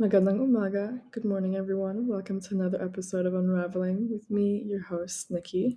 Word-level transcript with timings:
Magandang 0.00 0.40
umaga. 0.40 0.98
Good 1.12 1.26
morning, 1.26 1.56
everyone. 1.56 2.08
Welcome 2.08 2.40
to 2.40 2.54
another 2.54 2.82
episode 2.82 3.26
of 3.26 3.34
Unraveling 3.34 4.08
with 4.10 4.30
me, 4.30 4.64
your 4.64 4.80
host, 4.80 5.30
Nikki. 5.30 5.76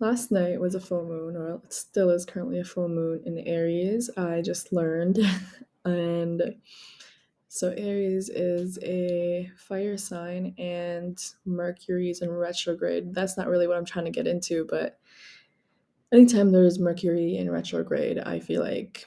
Last 0.00 0.30
night 0.30 0.60
was 0.60 0.74
a 0.74 0.80
full 0.80 1.06
moon, 1.06 1.34
or 1.34 1.62
it 1.64 1.72
still 1.72 2.10
is 2.10 2.26
currently 2.26 2.60
a 2.60 2.64
full 2.64 2.90
moon 2.90 3.22
in 3.24 3.38
Aries. 3.38 4.10
I 4.18 4.42
just 4.42 4.70
learned. 4.70 5.18
and 5.86 6.56
so, 7.48 7.70
Aries 7.70 8.28
is 8.28 8.78
a 8.82 9.50
fire 9.56 9.96
sign, 9.96 10.54
and 10.58 11.18
Mercury 11.46 12.10
is 12.10 12.20
in 12.20 12.30
retrograde. 12.30 13.14
That's 13.14 13.38
not 13.38 13.48
really 13.48 13.66
what 13.66 13.78
I'm 13.78 13.86
trying 13.86 14.04
to 14.04 14.10
get 14.10 14.26
into, 14.26 14.66
but 14.68 15.00
anytime 16.12 16.52
there's 16.52 16.78
Mercury 16.78 17.38
in 17.38 17.50
retrograde, 17.50 18.18
I 18.18 18.40
feel 18.40 18.60
like 18.60 19.06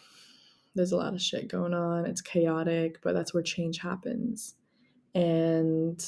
there's 0.75 0.91
a 0.91 0.97
lot 0.97 1.13
of 1.13 1.21
shit 1.21 1.47
going 1.47 1.73
on. 1.73 2.05
It's 2.05 2.21
chaotic, 2.21 2.99
but 3.01 3.13
that's 3.13 3.33
where 3.33 3.43
change 3.43 3.79
happens. 3.79 4.55
And 5.15 6.03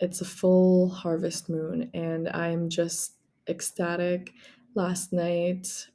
it's 0.00 0.20
a 0.20 0.24
full 0.24 0.88
harvest 0.88 1.48
moon, 1.48 1.90
and 1.94 2.28
I'm 2.28 2.68
just 2.68 3.14
ecstatic. 3.48 4.32
Last 4.74 5.12
night, 5.12 5.86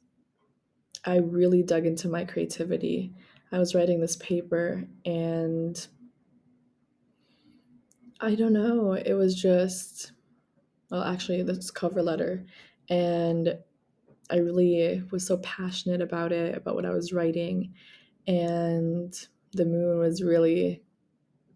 I 1.04 1.16
really 1.16 1.62
dug 1.62 1.84
into 1.86 2.08
my 2.08 2.24
creativity. 2.24 3.12
I 3.52 3.58
was 3.58 3.74
writing 3.74 4.00
this 4.00 4.16
paper, 4.16 4.84
and 5.04 5.86
I 8.20 8.34
don't 8.34 8.52
know, 8.52 8.92
it 8.92 9.14
was 9.14 9.34
just, 9.34 10.12
well, 10.90 11.02
actually, 11.02 11.42
this 11.42 11.70
cover 11.70 12.02
letter, 12.02 12.46
and 12.88 13.58
I 14.30 14.36
really 14.36 15.02
was 15.10 15.26
so 15.26 15.38
passionate 15.38 16.00
about 16.00 16.32
it, 16.32 16.56
about 16.56 16.74
what 16.74 16.86
I 16.86 16.90
was 16.90 17.12
writing. 17.12 17.74
And 18.26 19.12
the 19.52 19.64
moon 19.64 19.98
was 19.98 20.22
really, 20.22 20.82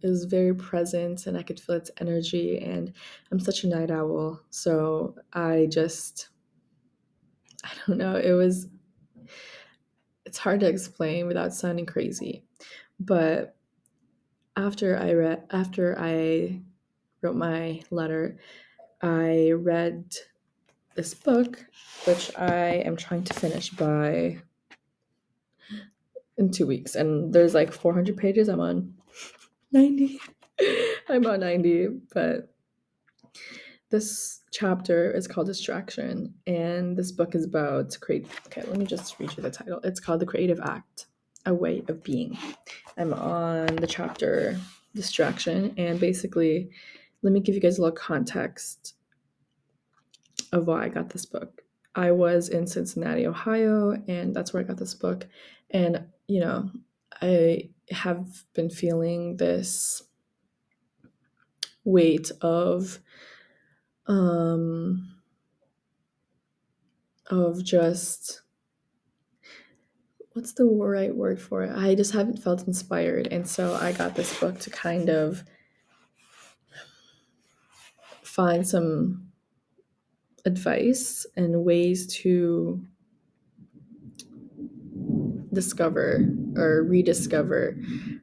it 0.03 0.09
was 0.09 0.25
very 0.25 0.55
present 0.55 1.27
and 1.27 1.37
I 1.37 1.43
could 1.43 1.61
feel 1.61 1.77
its 1.77 1.91
energy. 2.01 2.59
And 2.59 2.93
I'm 3.31 3.41
such 3.41 3.65
a 3.65 3.69
night 3.69 3.91
owl. 3.91 4.41
So 4.51 5.15
I 5.33 5.69
just, 5.71 6.29
I 7.65 7.71
don't 7.87 7.99
know, 7.99 8.17
it 8.17 8.33
was, 8.33 8.69
it's 10.27 10.39
hard 10.39 10.61
to 10.61 10.69
explain 10.69 11.27
without 11.27 11.55
sounding 11.55 11.87
crazy. 11.87 12.45
But 12.99 13.57
after 14.57 14.97
I 14.97 15.13
read, 15.13 15.45
after 15.51 15.99
I 15.99 16.61
wrote 17.23 17.37
my 17.37 17.83
letter, 17.91 18.39
I 19.03 19.53
read 19.53 20.15
this 20.95 21.15
book, 21.15 21.65
which 22.05 22.31
I 22.37 22.83
am 22.85 22.97
trying 22.97 23.25
to 23.25 23.35
finish 23.35 23.71
by 23.71 24.39
in 26.37 26.51
two 26.51 26.67
weeks. 26.67 26.95
And 26.95 27.33
there's 27.33 27.55
like 27.55 27.73
400 27.73 28.17
pages. 28.17 28.49
I'm 28.49 28.61
on 28.61 28.95
90. 29.73 30.19
I'm 31.09 31.27
on 31.27 31.41
90. 31.41 31.89
But 32.13 32.53
this 33.91 34.41
chapter 34.53 35.11
is 35.11 35.27
called 35.27 35.47
Distraction. 35.47 36.35
And 36.47 36.97
this 36.97 37.13
book 37.13 37.35
is 37.35 37.45
about 37.45 37.97
create. 38.01 38.27
Okay, 38.47 38.63
let 38.63 38.77
me 38.77 38.87
just 38.87 39.19
read 39.19 39.37
you 39.37 39.43
the 39.43 39.51
title. 39.51 39.81
It's 39.85 40.01
called 40.01 40.21
The 40.21 40.27
Creative 40.27 40.61
Act 40.61 41.07
A 41.47 41.55
Way 41.55 41.85
of 41.89 42.03
Being. 42.03 42.39
I'm 42.97 43.13
on 43.13 43.77
the 43.77 43.87
chapter 43.87 44.59
Distraction. 44.95 45.75
And 45.77 45.99
basically, 46.01 46.71
let 47.23 47.33
me 47.33 47.41
give 47.41 47.55
you 47.55 47.61
guys 47.61 47.79
a 47.79 47.83
little 47.83 47.97
context 47.97 48.95
of 50.55 50.67
why 50.69 50.85
I 50.85 50.89
got 50.89 51.11
this 51.11 51.27
book. 51.27 51.63
I 51.95 52.13
was 52.13 52.49
in 52.49 52.67
Cincinnati, 52.67 53.27
Ohio, 53.27 53.93
and 54.09 54.35
that's 54.35 54.53
where 54.53 54.63
I 54.63 54.67
got 54.67 54.79
this 54.79 54.95
book. 54.95 55.27
And, 55.71 56.07
you 56.29 56.41
know, 56.41 56.71
I 57.21 57.71
have 57.91 58.45
been 58.55 58.71
feeling 58.71 59.37
this 59.37 60.03
weight 61.85 62.31
of 62.41 62.99
um 64.07 65.15
of 67.27 67.63
just 67.63 68.41
what's 70.33 70.55
the 70.55 70.65
right 70.65 71.15
word 71.15 71.41
for 71.41 71.63
it? 71.63 71.77
I 71.77 71.95
just 71.95 72.13
haven't 72.13 72.43
felt 72.43 72.67
inspired. 72.67 73.29
And 73.29 73.47
so 73.47 73.75
I 73.75 73.93
got 73.93 74.15
this 74.15 74.39
book 74.41 74.59
to 74.61 74.71
kind 74.71 75.09
of 75.09 75.45
find 78.23 78.67
some 78.67 79.29
advice 80.45 81.27
and 81.37 81.65
ways 81.65 82.07
to 82.07 82.81
discover 85.53 86.29
or 86.57 86.83
rediscover 86.83 87.77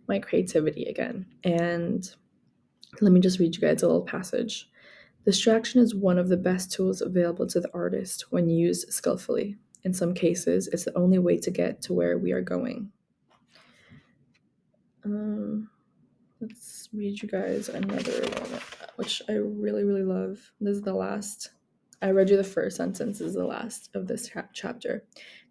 my 0.08 0.20
creativity 0.20 0.86
again. 0.86 1.26
And 1.44 2.10
let 3.00 3.12
me 3.12 3.20
just 3.20 3.40
read 3.40 3.56
you 3.56 3.62
guys 3.62 3.84
a 3.84 3.88
little 3.88 4.02
passage. 4.04 4.70
Distraction 5.26 5.82
is 5.82 5.96
one 5.96 6.18
of 6.18 6.30
the 6.30 6.38
best 6.38 6.72
tools 6.72 7.02
available 7.02 7.48
to 7.48 7.60
the 7.60 7.70
artist 7.74 8.26
when 8.32 8.50
used 8.50 8.92
skillfully. 8.92 9.56
In 9.84 9.94
some 9.94 10.14
cases, 10.14 10.68
it's 10.68 10.86
the 10.86 10.98
only 10.98 11.20
way 11.20 11.38
to 11.38 11.52
get 11.52 11.82
to 11.84 11.94
where 11.94 12.18
we 12.18 12.32
are 12.32 12.42
going. 12.42 12.92
Um, 15.04 15.70
let's 16.40 16.90
read 16.94 17.22
you 17.22 17.30
guys 17.30 17.70
another 17.70 18.22
one, 18.22 18.62
which 18.98 19.22
I 19.30 19.34
really, 19.34 19.84
really 19.84 20.04
love. 20.04 20.40
This 20.60 20.78
is 20.78 20.82
the 20.84 20.94
last 20.94 21.50
I 22.04 22.10
read 22.10 22.32
you 22.32 22.38
the 22.38 22.44
first 22.44 22.78
sentence, 22.78 23.22
is 23.22 23.36
the 23.36 23.46
last 23.46 23.92
of 23.94 24.08
this 24.08 24.32
chapter. 24.54 25.04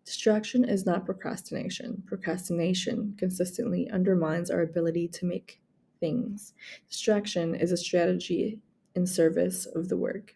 Distraction 0.05 0.65
is 0.65 0.84
not 0.84 1.06
procrastination. 1.06 2.03
Procrastination 2.06 3.15
consistently 3.16 3.88
undermines 3.91 4.50
our 4.50 4.62
ability 4.62 5.06
to 5.09 5.27
make 5.27 5.61
things. 6.00 6.55
Distraction 6.88 7.55
is 7.55 7.71
a 7.71 7.77
strategy 7.77 8.59
in 8.97 9.06
service 9.06 9.66
of 9.66 9.88
the 9.88 9.97
work. 9.97 10.34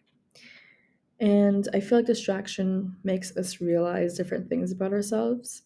And 1.19 1.67
I 1.73 1.81
feel 1.81 1.97
like 1.97 2.07
distraction 2.07 2.95
makes 3.03 3.35
us 3.35 3.59
realize 3.59 4.15
different 4.15 4.47
things 4.47 4.71
about 4.71 4.93
ourselves. 4.93 5.63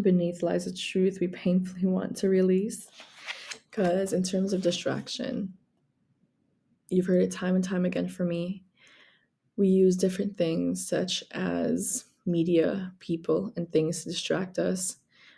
Beneath 0.00 0.42
lies 0.42 0.66
a 0.66 0.74
truth 0.74 1.18
we 1.20 1.28
painfully 1.28 1.86
want 1.86 2.16
to 2.18 2.28
release. 2.30 2.88
Because, 3.70 4.12
in 4.12 4.22
terms 4.22 4.52
of 4.52 4.62
distraction, 4.62 5.52
you've 6.88 7.06
heard 7.06 7.22
it 7.22 7.32
time 7.32 7.56
and 7.56 7.64
time 7.64 7.84
again 7.84 8.08
for 8.08 8.24
me 8.24 8.62
we 9.56 9.68
use 9.68 9.96
different 9.96 10.36
things 10.36 10.86
such 10.86 11.22
as 11.30 12.06
media, 12.26 12.92
people, 12.98 13.52
and 13.56 13.70
things 13.70 14.02
to 14.02 14.10
distract 14.10 14.58
us 14.58 14.96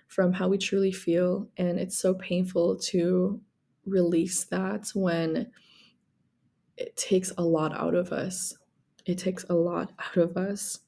from 0.08 0.32
how 0.32 0.48
we 0.48 0.58
truly 0.58 0.92
feel. 0.92 1.48
And 1.56 1.78
it's 1.78 1.98
so 1.98 2.14
painful 2.14 2.78
to 2.78 3.40
release 3.84 4.44
that 4.44 4.88
when 4.94 5.50
it 6.76 6.96
takes 6.96 7.32
a 7.38 7.42
lot 7.42 7.74
out 7.74 7.94
of 7.94 8.12
us. 8.12 8.54
It 9.04 9.18
takes 9.18 9.44
a 9.44 9.54
lot 9.54 9.92
out 9.98 10.16
of 10.16 10.36
us. 10.36 10.80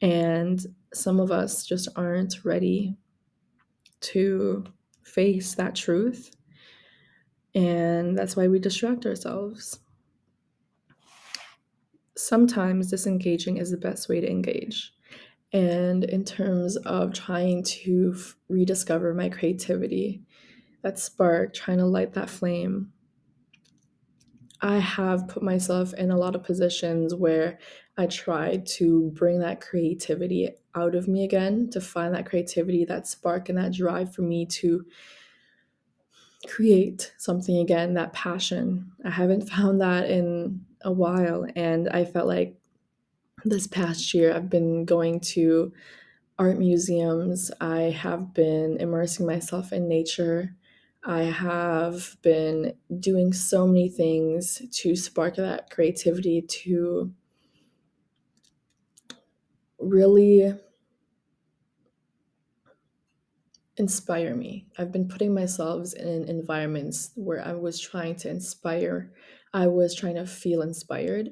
And 0.00 0.64
some 0.92 1.20
of 1.20 1.30
us 1.30 1.64
just 1.64 1.88
aren't 1.96 2.44
ready 2.44 2.96
to 4.00 4.64
face 5.04 5.54
that 5.54 5.74
truth. 5.74 6.34
And 7.54 8.18
that's 8.18 8.34
why 8.34 8.48
we 8.48 8.58
distract 8.58 9.06
ourselves 9.06 9.78
sometimes 12.16 12.90
disengaging 12.90 13.56
is 13.56 13.70
the 13.70 13.76
best 13.76 14.08
way 14.08 14.20
to 14.20 14.30
engage. 14.30 14.92
And 15.52 16.04
in 16.04 16.24
terms 16.24 16.76
of 16.76 17.12
trying 17.12 17.62
to 17.64 18.14
f- 18.16 18.36
rediscover 18.48 19.12
my 19.12 19.28
creativity, 19.28 20.22
that 20.82 20.98
spark, 20.98 21.54
trying 21.54 21.78
to 21.78 21.86
light 21.86 22.14
that 22.14 22.30
flame, 22.30 22.92
I 24.60 24.78
have 24.78 25.28
put 25.28 25.42
myself 25.42 25.92
in 25.94 26.10
a 26.10 26.16
lot 26.16 26.34
of 26.36 26.44
positions 26.44 27.14
where 27.14 27.58
I 27.98 28.06
tried 28.06 28.64
to 28.78 29.10
bring 29.12 29.40
that 29.40 29.60
creativity 29.60 30.50
out 30.74 30.94
of 30.94 31.08
me 31.08 31.24
again, 31.24 31.68
to 31.70 31.80
find 31.80 32.14
that 32.14 32.26
creativity, 32.26 32.84
that 32.84 33.06
spark, 33.06 33.48
and 33.48 33.58
that 33.58 33.72
drive 33.72 34.14
for 34.14 34.22
me 34.22 34.46
to 34.46 34.86
create 36.46 37.12
something 37.18 37.58
again, 37.58 37.94
that 37.94 38.12
passion. 38.12 38.92
I 39.04 39.10
haven't 39.10 39.48
found 39.50 39.80
that 39.80 40.08
in 40.08 40.64
a 40.84 40.92
while, 40.92 41.46
and 41.56 41.88
I 41.88 42.04
felt 42.04 42.26
like 42.26 42.58
this 43.44 43.66
past 43.66 44.14
year 44.14 44.32
I've 44.32 44.50
been 44.50 44.84
going 44.84 45.20
to 45.20 45.72
art 46.38 46.58
museums, 46.58 47.50
I 47.60 47.82
have 47.82 48.34
been 48.34 48.78
immersing 48.78 49.26
myself 49.26 49.72
in 49.72 49.88
nature. 49.88 50.56
I 51.04 51.22
have 51.24 52.16
been 52.22 52.74
doing 53.00 53.32
so 53.32 53.66
many 53.66 53.88
things 53.88 54.62
to 54.70 54.94
spark 54.96 55.36
that 55.36 55.70
creativity 55.70 56.42
to 56.42 57.12
really 59.78 60.54
inspire 63.76 64.34
me. 64.36 64.68
I've 64.78 64.92
been 64.92 65.08
putting 65.08 65.34
myself 65.34 65.92
in 65.94 66.24
environments 66.28 67.10
where 67.16 67.44
I 67.44 67.54
was 67.54 67.80
trying 67.80 68.16
to 68.16 68.30
inspire, 68.30 69.12
I 69.54 69.66
was 69.66 69.94
trying 69.94 70.14
to 70.16 70.26
feel 70.26 70.62
inspired. 70.62 71.30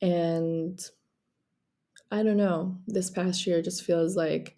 And 0.00 0.80
I 2.10 2.22
don't 2.22 2.36
know, 2.36 2.78
this 2.86 3.10
past 3.10 3.46
year 3.46 3.62
just 3.62 3.84
feels 3.84 4.16
like 4.16 4.56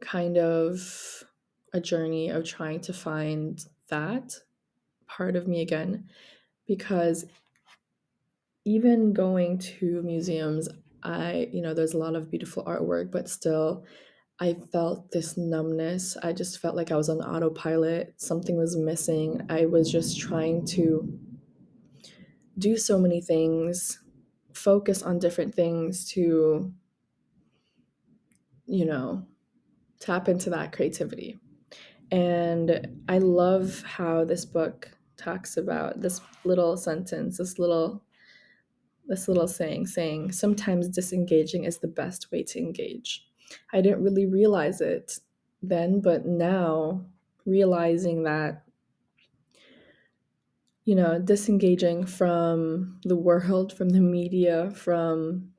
kind 0.00 0.38
of 0.38 1.24
a 1.72 1.80
journey 1.80 2.30
of 2.30 2.44
trying 2.44 2.80
to 2.80 2.92
find 2.92 3.64
that 3.88 4.34
part 5.06 5.36
of 5.36 5.46
me 5.46 5.60
again 5.60 6.08
because 6.66 7.24
even 8.64 9.12
going 9.12 9.58
to 9.58 10.02
museums, 10.02 10.68
I, 11.02 11.48
you 11.52 11.62
know, 11.62 11.74
there's 11.74 11.94
a 11.94 11.98
lot 11.98 12.16
of 12.16 12.30
beautiful 12.30 12.64
artwork, 12.64 13.10
but 13.10 13.28
still, 13.28 13.84
I 14.40 14.54
felt 14.54 15.10
this 15.10 15.36
numbness. 15.36 16.16
I 16.22 16.32
just 16.32 16.58
felt 16.58 16.76
like 16.76 16.92
I 16.92 16.96
was 16.96 17.08
on 17.08 17.20
autopilot. 17.20 18.14
Something 18.20 18.56
was 18.56 18.76
missing. 18.76 19.44
I 19.48 19.66
was 19.66 19.90
just 19.90 20.20
trying 20.20 20.64
to 20.66 21.18
do 22.58 22.76
so 22.76 22.98
many 22.98 23.20
things, 23.20 24.02
focus 24.54 25.02
on 25.02 25.18
different 25.18 25.54
things 25.54 26.08
to, 26.12 26.72
you 28.66 28.84
know, 28.84 29.26
tap 30.00 30.28
into 30.28 30.50
that 30.50 30.72
creativity. 30.72 31.38
And 32.10 33.02
I 33.08 33.18
love 33.18 33.82
how 33.82 34.24
this 34.24 34.44
book 34.44 34.90
talks 35.16 35.56
about 35.56 36.00
this 36.00 36.20
little 36.44 36.76
sentence, 36.76 37.38
this 37.38 37.58
little 37.58 38.04
this 39.06 39.26
little 39.26 39.48
saying 39.48 39.86
saying 39.86 40.32
sometimes 40.32 40.88
disengaging 40.88 41.64
is 41.64 41.78
the 41.78 41.88
best 41.88 42.30
way 42.30 42.42
to 42.42 42.58
engage. 42.58 43.26
I 43.72 43.80
didn't 43.80 44.04
really 44.04 44.26
realize 44.26 44.80
it 44.82 45.18
then, 45.62 46.00
but 46.00 46.26
now 46.26 47.06
realizing 47.46 48.24
that 48.24 48.67
you 50.88 50.94
know, 50.94 51.18
disengaging 51.18 52.06
from 52.06 52.98
the 53.04 53.14
world, 53.14 53.74
from 53.74 53.90
the 53.90 54.00
media, 54.00 54.70
from 54.70 55.50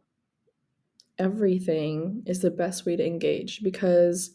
everything 1.20 2.24
is 2.26 2.40
the 2.40 2.50
best 2.50 2.84
way 2.84 2.96
to 2.96 3.06
engage 3.06 3.62
because 3.62 4.32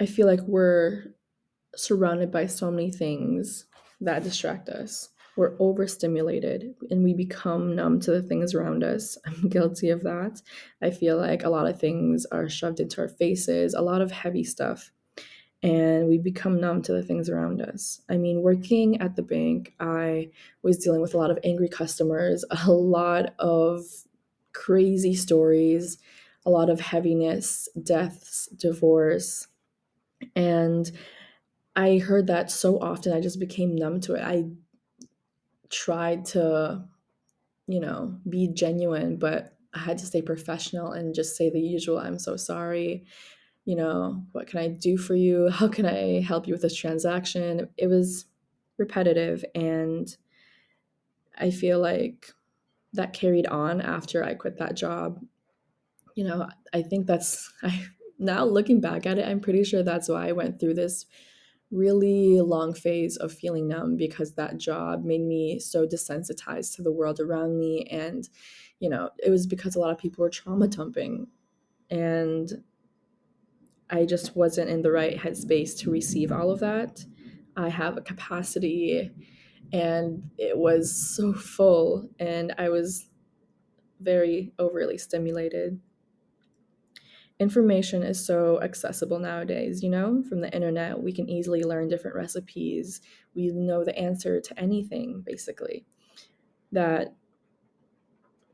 I 0.00 0.06
feel 0.06 0.26
like 0.26 0.40
we're 0.46 1.14
surrounded 1.76 2.32
by 2.32 2.46
so 2.46 2.70
many 2.70 2.90
things 2.90 3.66
that 4.00 4.22
distract 4.22 4.70
us. 4.70 5.10
We're 5.36 5.58
overstimulated 5.60 6.74
and 6.90 7.04
we 7.04 7.12
become 7.12 7.76
numb 7.76 8.00
to 8.00 8.12
the 8.12 8.22
things 8.22 8.54
around 8.54 8.82
us. 8.82 9.18
I'm 9.26 9.50
guilty 9.50 9.90
of 9.90 10.02
that. 10.04 10.40
I 10.80 10.88
feel 10.90 11.18
like 11.18 11.44
a 11.44 11.50
lot 11.50 11.68
of 11.68 11.78
things 11.78 12.24
are 12.32 12.48
shoved 12.48 12.80
into 12.80 13.02
our 13.02 13.10
faces, 13.10 13.74
a 13.74 13.82
lot 13.82 14.00
of 14.00 14.10
heavy 14.10 14.44
stuff, 14.44 14.92
and 15.66 16.06
we 16.06 16.16
become 16.16 16.60
numb 16.60 16.80
to 16.80 16.92
the 16.92 17.02
things 17.02 17.28
around 17.28 17.60
us. 17.60 18.00
I 18.08 18.18
mean, 18.18 18.42
working 18.42 19.00
at 19.00 19.16
the 19.16 19.22
bank, 19.22 19.74
I 19.80 20.30
was 20.62 20.78
dealing 20.78 21.00
with 21.00 21.12
a 21.12 21.18
lot 21.18 21.32
of 21.32 21.40
angry 21.42 21.68
customers, 21.68 22.44
a 22.66 22.70
lot 22.70 23.34
of 23.40 23.82
crazy 24.52 25.14
stories, 25.14 25.98
a 26.46 26.50
lot 26.50 26.70
of 26.70 26.78
heaviness, 26.78 27.68
deaths, 27.82 28.46
divorce. 28.56 29.48
And 30.36 30.88
I 31.74 31.98
heard 31.98 32.28
that 32.28 32.48
so 32.52 32.78
often, 32.78 33.12
I 33.12 33.20
just 33.20 33.40
became 33.40 33.74
numb 33.74 34.00
to 34.02 34.14
it. 34.14 34.22
I 34.22 34.44
tried 35.68 36.26
to, 36.26 36.84
you 37.66 37.80
know, 37.80 38.20
be 38.28 38.46
genuine, 38.46 39.16
but 39.16 39.56
I 39.74 39.80
had 39.80 39.98
to 39.98 40.06
stay 40.06 40.22
professional 40.22 40.92
and 40.92 41.12
just 41.12 41.36
say 41.36 41.50
the 41.50 41.60
usual 41.60 41.98
I'm 41.98 42.20
so 42.20 42.36
sorry. 42.36 43.04
You 43.66 43.76
know, 43.76 44.24
what 44.32 44.46
can 44.46 44.60
I 44.60 44.68
do 44.68 44.96
for 44.96 45.14
you? 45.14 45.48
How 45.52 45.68
can 45.68 45.84
I 45.84 46.22
help 46.22 46.46
you 46.46 46.54
with 46.54 46.62
this 46.62 46.74
transaction? 46.74 47.68
It 47.76 47.88
was 47.88 48.24
repetitive 48.78 49.44
and 49.54 50.16
I 51.38 51.50
feel 51.50 51.80
like 51.80 52.32
that 52.94 53.12
carried 53.12 53.46
on 53.46 53.82
after 53.82 54.24
I 54.24 54.34
quit 54.34 54.58
that 54.58 54.76
job. 54.76 55.20
You 56.14 56.24
know, 56.24 56.48
I 56.72 56.82
think 56.82 57.06
that's 57.06 57.52
I 57.62 57.84
now 58.18 58.44
looking 58.44 58.80
back 58.80 59.04
at 59.04 59.18
it, 59.18 59.28
I'm 59.28 59.40
pretty 59.40 59.62
sure 59.64 59.82
that's 59.82 60.08
why 60.08 60.28
I 60.28 60.32
went 60.32 60.58
through 60.58 60.74
this 60.74 61.04
really 61.70 62.40
long 62.40 62.72
phase 62.72 63.16
of 63.16 63.32
feeling 63.32 63.68
numb 63.68 63.96
because 63.96 64.34
that 64.34 64.56
job 64.56 65.04
made 65.04 65.20
me 65.20 65.58
so 65.58 65.86
desensitized 65.86 66.76
to 66.76 66.82
the 66.82 66.92
world 66.92 67.18
around 67.18 67.58
me 67.58 67.84
and 67.90 68.28
you 68.78 68.88
know 68.88 69.10
it 69.18 69.30
was 69.30 69.48
because 69.48 69.74
a 69.74 69.80
lot 69.80 69.90
of 69.90 69.98
people 69.98 70.22
were 70.22 70.30
trauma 70.30 70.68
dumping 70.68 71.26
and 71.90 72.62
i 73.90 74.04
just 74.04 74.36
wasn't 74.36 74.68
in 74.68 74.82
the 74.82 74.90
right 74.90 75.18
headspace 75.18 75.76
to 75.78 75.90
receive 75.90 76.32
all 76.32 76.50
of 76.50 76.60
that 76.60 77.04
i 77.56 77.68
have 77.68 77.96
a 77.96 78.02
capacity 78.02 79.10
and 79.72 80.30
it 80.38 80.56
was 80.56 80.94
so 81.16 81.32
full 81.32 82.08
and 82.18 82.54
i 82.58 82.68
was 82.68 83.08
very 84.00 84.52
overly 84.58 84.98
stimulated 84.98 85.80
information 87.38 88.02
is 88.02 88.24
so 88.24 88.60
accessible 88.62 89.18
nowadays, 89.18 89.82
you 89.82 89.90
know, 89.90 90.22
from 90.28 90.40
the 90.40 90.52
internet. 90.54 91.02
We 91.02 91.12
can 91.12 91.28
easily 91.28 91.62
learn 91.62 91.88
different 91.88 92.16
recipes. 92.16 93.00
We 93.34 93.50
know 93.50 93.84
the 93.84 93.96
answer 93.98 94.40
to 94.40 94.58
anything, 94.58 95.22
basically. 95.24 95.84
That 96.72 97.14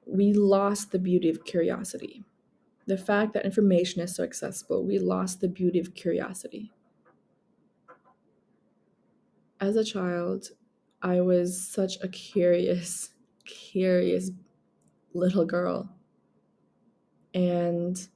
we 0.07 0.33
lost 0.33 0.91
the 0.91 0.99
beauty 0.99 1.29
of 1.29 1.45
curiosity. 1.45 2.25
The 2.87 2.97
fact 2.99 3.33
that 3.35 3.45
information 3.45 4.03
is 4.03 4.15
so 4.15 4.25
accessible, 4.25 4.85
we 4.85 4.99
lost 4.99 5.41
the 5.41 5.49
beauty 5.49 5.79
of 5.79 5.95
curiosity. 5.95 6.73
As 9.61 9.77
a 9.77 9.85
child, 9.85 10.51
I 11.01 11.21
was 11.21 11.61
such 11.61 11.97
a 12.03 12.09
curious, 12.09 13.11
curious 13.45 14.31
little 15.15 15.47
girl. 15.47 15.95
And 17.35 18.09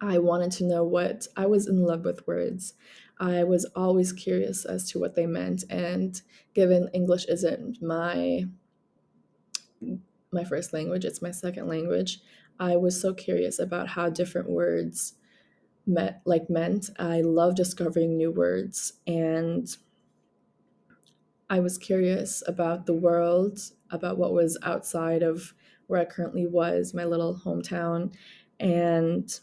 I 0.00 0.18
wanted 0.18 0.52
to 0.52 0.64
know 0.64 0.84
what 0.84 1.26
I 1.36 1.46
was 1.46 1.66
in 1.66 1.82
love 1.82 2.04
with 2.04 2.26
words. 2.26 2.74
I 3.18 3.44
was 3.44 3.66
always 3.76 4.12
curious 4.12 4.64
as 4.64 4.90
to 4.90 4.98
what 4.98 5.14
they 5.14 5.26
meant 5.26 5.64
and 5.68 6.20
given 6.54 6.88
English 6.94 7.26
isn't 7.26 7.82
my 7.82 8.46
my 10.32 10.44
first 10.44 10.72
language, 10.72 11.04
it's 11.04 11.22
my 11.22 11.30
second 11.30 11.66
language. 11.66 12.20
I 12.60 12.76
was 12.76 13.00
so 13.00 13.14
curious 13.14 13.58
about 13.58 13.88
how 13.88 14.10
different 14.10 14.50
words 14.50 15.14
met 15.86 16.22
like 16.26 16.50
meant. 16.50 16.90
I 16.98 17.22
love 17.22 17.56
discovering 17.56 18.16
new 18.16 18.30
words 18.30 18.94
and 19.06 19.68
I 21.48 21.60
was 21.60 21.78
curious 21.78 22.42
about 22.46 22.86
the 22.86 22.94
world, 22.94 23.58
about 23.90 24.18
what 24.18 24.32
was 24.32 24.58
outside 24.62 25.22
of 25.22 25.54
where 25.88 26.00
I 26.00 26.04
currently 26.04 26.46
was, 26.46 26.94
my 26.94 27.04
little 27.04 27.40
hometown 27.44 28.14
and 28.60 29.40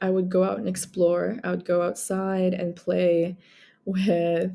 I 0.00 0.10
would 0.10 0.28
go 0.28 0.44
out 0.44 0.58
and 0.58 0.68
explore. 0.68 1.38
I 1.42 1.50
would 1.50 1.64
go 1.64 1.82
outside 1.82 2.54
and 2.54 2.76
play 2.76 3.36
with 3.84 4.52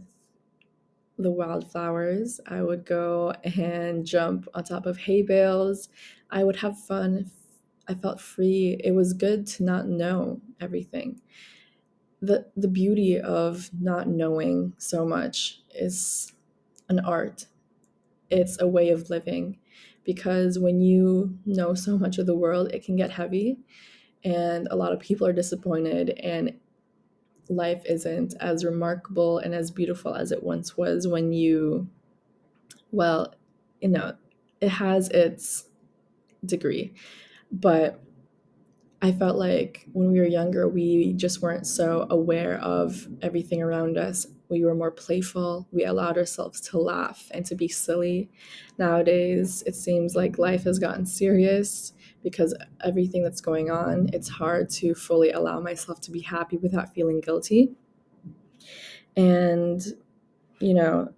the 1.17 1.31
wildflowers. 1.31 2.39
I 2.47 2.61
would 2.61 2.85
go 2.85 3.31
and 3.43 4.05
jump 4.05 4.47
on 4.53 4.63
top 4.63 4.85
of 4.85 4.97
hay 4.97 5.21
bales. 5.21 5.89
I 6.29 6.43
would 6.43 6.57
have 6.57 6.79
fun. 6.79 7.31
I 7.87 7.95
felt 7.95 8.21
free. 8.21 8.77
It 8.83 8.91
was 8.91 9.13
good 9.13 9.45
to 9.47 9.63
not 9.63 9.87
know 9.87 10.41
everything. 10.59 11.21
The 12.21 12.49
the 12.55 12.67
beauty 12.69 13.19
of 13.19 13.69
not 13.79 14.07
knowing 14.07 14.73
so 14.77 15.05
much 15.05 15.61
is 15.75 16.31
an 16.89 16.99
art. 16.99 17.47
It's 18.29 18.59
a 18.61 18.67
way 18.67 18.89
of 18.91 19.09
living 19.09 19.59
because 20.03 20.59
when 20.59 20.81
you 20.81 21.39
know 21.45 21.73
so 21.75 21.97
much 21.97 22.17
of 22.19 22.27
the 22.27 22.35
world, 22.35 22.71
it 22.73 22.83
can 22.85 22.95
get 22.97 23.11
heavy 23.11 23.59
and 24.23 24.67
a 24.71 24.77
lot 24.77 24.93
of 24.93 24.99
people 24.99 25.27
are 25.27 25.33
disappointed 25.33 26.11
and 26.11 26.59
life 27.49 27.83
isn't 27.85 28.35
as 28.41 28.65
remarkable 28.65 29.39
and 29.39 29.55
as 29.55 29.71
beautiful 29.71 30.15
as 30.15 30.31
it 30.31 30.43
once 30.43 30.77
was 30.77 31.07
when 31.07 31.33
you 31.33 31.89
well 32.91 33.33
you 33.81 33.89
know 33.89 34.15
it 34.61 34.69
has 34.69 35.09
its 35.09 35.67
degree 36.45 36.93
but 37.53 38.01
i 39.01 39.11
felt 39.11 39.37
like 39.37 39.85
when 39.93 40.11
we 40.11 40.19
were 40.19 40.25
younger 40.25 40.67
we 40.67 41.13
just 41.13 41.41
weren't 41.41 41.67
so 41.67 42.07
aware 42.09 42.57
of 42.59 43.07
everything 43.21 43.61
around 43.61 43.97
us. 43.97 44.27
We 44.49 44.63
were 44.63 44.75
more 44.75 44.91
playful. 44.91 45.67
We 45.71 45.83
allowed 45.83 46.17
ourselves 46.17 46.61
to 46.69 46.77
laugh 46.77 47.27
and 47.31 47.43
to 47.47 47.55
be 47.55 47.67
silly. 47.67 48.29
Nowadays 48.77 49.63
it 49.65 49.75
seems 49.75 50.15
like 50.15 50.37
life 50.37 50.63
has 50.65 50.77
gotten 50.77 51.07
serious 51.07 51.93
because 52.21 52.55
everything 52.83 53.23
that's 53.23 53.41
going 53.41 53.71
on, 53.71 54.09
it's 54.13 54.29
hard 54.29 54.69
to 54.71 54.93
fully 54.93 55.31
allow 55.31 55.59
myself 55.59 56.01
to 56.01 56.11
be 56.11 56.21
happy 56.21 56.57
without 56.57 56.93
feeling 56.93 57.19
guilty. 57.19 57.71
And, 59.15 59.81
you 60.59 60.73
know, 60.73 61.13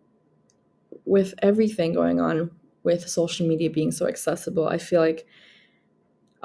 with 1.05 1.33
everything 1.39 1.93
going 1.93 2.19
on 2.19 2.51
with 2.83 3.07
social 3.07 3.47
media 3.47 3.69
being 3.69 3.91
so 3.91 4.07
accessible, 4.07 4.67
I 4.67 4.77
feel 4.77 5.01
like 5.01 5.27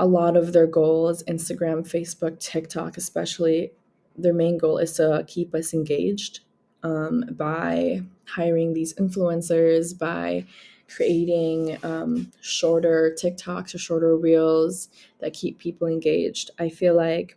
a 0.00 0.06
lot 0.06 0.34
of 0.34 0.54
their 0.54 0.66
goals, 0.66 1.22
Instagram, 1.24 1.86
Facebook, 1.86 2.40
TikTok, 2.40 2.96
especially, 2.96 3.72
their 4.16 4.32
main 4.32 4.56
goal 4.56 4.78
is 4.78 4.94
to 4.94 5.24
keep 5.28 5.54
us 5.54 5.74
engaged 5.74 6.40
um, 6.82 7.24
by 7.32 8.02
hiring 8.26 8.72
these 8.72 8.94
influencers, 8.94 9.96
by 9.96 10.46
creating 10.88 11.78
um, 11.84 12.32
shorter 12.40 13.14
TikToks 13.22 13.74
or 13.74 13.78
shorter 13.78 14.16
reels 14.16 14.88
that 15.20 15.34
keep 15.34 15.58
people 15.58 15.86
engaged. 15.86 16.50
I 16.58 16.70
feel 16.70 16.96
like 16.96 17.36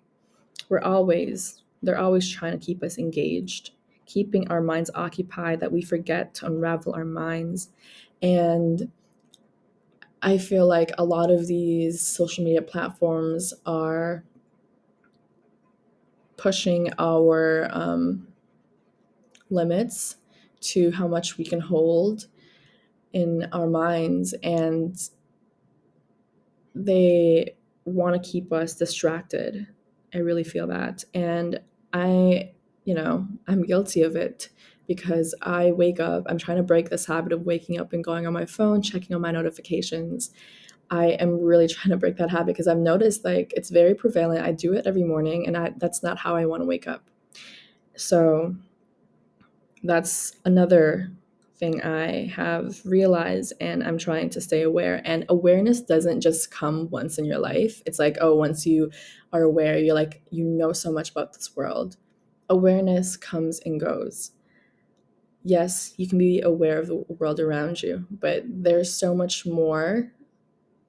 we're 0.70 0.82
always, 0.82 1.62
they're 1.82 2.00
always 2.00 2.30
trying 2.30 2.58
to 2.58 2.66
keep 2.66 2.82
us 2.82 2.98
engaged, 2.98 3.72
keeping 4.06 4.50
our 4.50 4.62
minds 4.62 4.90
occupied 4.96 5.60
that 5.60 5.74
we 5.74 5.82
forget 5.82 6.34
to 6.36 6.46
unravel 6.46 6.94
our 6.96 7.06
minds. 7.06 7.70
And 8.22 8.90
I 10.24 10.38
feel 10.38 10.66
like 10.66 10.92
a 10.98 11.04
lot 11.04 11.30
of 11.30 11.48
these 11.48 12.00
social 12.00 12.46
media 12.46 12.62
platforms 12.62 13.54
are 13.66 14.24
pushing 16.38 16.90
our 16.98 17.68
um, 17.72 18.28
limits 19.50 20.16
to 20.62 20.92
how 20.92 21.10
much 21.10 21.38
we 21.38 21.44
can 21.44 21.60
hold 21.60 22.28
in 23.12 23.48
our 23.52 23.68
minds 23.68 24.34
and 24.44 24.98
they 26.74 27.56
want 27.84 28.16
to 28.22 28.32
keep 28.32 28.54
us 28.54 28.76
distracted. 28.76 29.68
I 30.14 30.20
really 30.20 30.46
feel 30.46 30.68
that. 30.68 31.04
And 31.14 31.60
I, 31.92 32.54
you 32.86 32.94
know, 32.96 33.28
I'm 33.48 33.64
guilty 33.64 34.02
of 34.04 34.16
it 34.16 34.50
because 34.96 35.34
I 35.42 35.72
wake 35.72 36.00
up, 36.00 36.26
I'm 36.28 36.38
trying 36.38 36.58
to 36.58 36.64
break 36.64 36.90
this 36.90 37.06
habit 37.06 37.34
of 37.34 37.46
waking 37.46 37.80
up 37.80 37.94
and 37.94 38.04
going 38.04 38.28
on 38.28 38.34
my 38.34 38.46
phone, 38.46 38.82
checking 38.82 39.16
on 39.16 39.22
my 39.22 39.32
notifications. 39.32 40.32
I 40.90 41.08
am 41.08 41.40
really 41.42 41.68
trying 41.74 41.92
to 41.92 41.98
break 41.98 42.18
that 42.18 42.30
habit 42.30 42.48
because 42.48 42.68
I've 42.68 42.78
noticed 42.78 43.26
like 43.26 43.54
it's 43.56 43.70
very 43.70 43.96
prevalent. 43.96 44.46
I 44.46 44.52
do 44.52 44.74
it 44.74 44.86
every 44.86 45.04
morning 45.04 45.48
and 45.48 45.58
I, 45.58 45.74
that's 45.78 46.04
not 46.04 46.20
how 46.20 46.36
I 46.36 46.46
want 46.46 46.62
to 46.62 46.66
wake 46.66 46.88
up. 46.88 47.10
So 47.96 48.56
that's 49.84 50.34
another 50.46 51.12
thing 51.56 51.82
I 51.82 52.28
have 52.36 52.82
realized 52.86 53.54
and 53.62 53.84
I'm 53.84 53.98
trying 53.98 54.30
to 54.32 54.42
stay 54.42 54.64
aware. 54.64 55.02
And 55.06 55.26
awareness 55.30 55.82
doesn't 55.82 56.22
just 56.22 56.52
come 56.52 56.90
once 56.90 57.18
in 57.18 57.26
your 57.26 57.40
life. 57.40 57.82
It's 57.86 58.00
like, 58.00 58.18
oh, 58.22 58.36
once 58.36 58.66
you 58.66 58.92
are 59.32 59.44
aware, 59.44 59.78
you're 59.78 59.96
like, 59.96 60.22
you 60.30 60.46
know 60.46 60.74
so 60.74 60.92
much 60.92 61.12
about 61.12 61.34
this 61.34 61.56
world. 61.56 61.98
Awareness 62.50 63.18
comes 63.18 63.60
and 63.66 63.80
goes. 63.80 64.32
Yes, 65.44 65.94
you 65.98 66.08
can 66.08 66.18
be 66.18 66.42
aware 66.42 66.80
of 66.80 66.88
the 66.88 66.96
world 66.96 67.40
around 67.40 67.84
you, 67.84 68.08
but 68.10 68.44
there's 68.48 68.94
so 68.94 69.14
much 69.14 69.46
more 69.46 70.12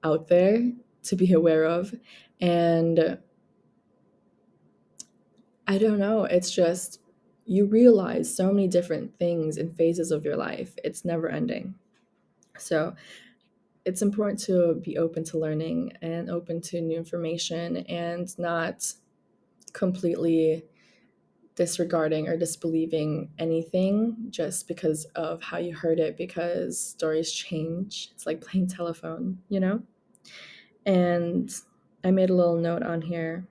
out 0.03 0.27
there 0.27 0.71
to 1.03 1.15
be 1.15 1.33
aware 1.33 1.65
of. 1.65 1.93
And 2.39 3.19
I 5.67 5.77
don't 5.77 5.99
know, 5.99 6.23
it's 6.25 6.51
just 6.51 7.01
you 7.45 7.65
realize 7.65 8.33
so 8.33 8.51
many 8.51 8.67
different 8.67 9.17
things 9.19 9.57
in 9.57 9.71
phases 9.71 10.11
of 10.11 10.25
your 10.25 10.35
life. 10.37 10.75
It's 10.83 11.05
never 11.05 11.29
ending. 11.29 11.75
So 12.57 12.95
it's 13.85 14.01
important 14.01 14.39
to 14.41 14.75
be 14.75 14.97
open 14.97 15.23
to 15.25 15.37
learning 15.37 15.93
and 16.01 16.29
open 16.29 16.61
to 16.61 16.81
new 16.81 16.97
information 16.97 17.77
and 17.87 18.37
not 18.39 18.93
completely 19.73 20.65
disregarding 21.55 22.27
or 22.27 22.37
disbelieving 22.37 23.29
anything 23.39 24.27
just 24.29 24.67
because 24.67 25.05
of 25.15 25.41
how 25.41 25.57
you 25.57 25.73
heard 25.75 25.99
it 25.99 26.17
because 26.17 26.79
stories 26.79 27.31
change. 27.31 28.09
It's 28.13 28.25
like 28.25 28.41
playing 28.41 28.67
telephone, 28.67 29.39
you 29.49 29.59
know? 29.59 29.81
And 30.85 31.53
I 32.03 32.11
made 32.11 32.29
a 32.29 32.35
little 32.35 32.57
note 32.57 32.83
on 32.83 33.01
here 33.01 33.47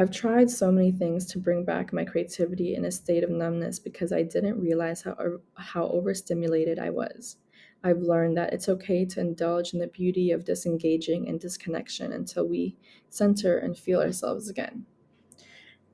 I've 0.00 0.10
tried 0.10 0.48
so 0.48 0.72
many 0.72 0.90
things 0.92 1.26
to 1.26 1.38
bring 1.38 1.62
back 1.62 1.92
my 1.92 2.06
creativity 2.06 2.74
in 2.74 2.86
a 2.86 2.90
state 2.90 3.22
of 3.22 3.28
numbness 3.28 3.78
because 3.78 4.14
I 4.14 4.22
didn't 4.22 4.58
realize 4.58 5.02
how, 5.02 5.14
how 5.56 5.88
overstimulated 5.88 6.78
I 6.78 6.88
was. 6.88 7.36
I've 7.84 7.98
learned 7.98 8.38
that 8.38 8.54
it's 8.54 8.70
okay 8.70 9.04
to 9.04 9.20
indulge 9.20 9.74
in 9.74 9.78
the 9.78 9.88
beauty 9.88 10.30
of 10.30 10.46
disengaging 10.46 11.28
and 11.28 11.38
disconnection 11.38 12.14
until 12.14 12.48
we 12.48 12.78
center 13.10 13.58
and 13.58 13.76
feel 13.76 14.00
ourselves 14.00 14.48
again. 14.48 14.86